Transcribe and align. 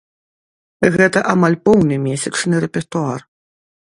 Гэта 0.95 1.19
амаль 1.33 1.57
поўны 1.69 1.95
месячны 2.07 2.55
рэпертуар. 2.65 3.19